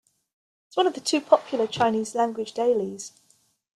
It 0.03 0.71
is 0.71 0.77
one 0.77 0.87
of 0.87 1.03
two 1.03 1.21
popular 1.21 1.67
Chinese 1.67 2.15
language 2.15 2.53
dailies. 2.53 3.11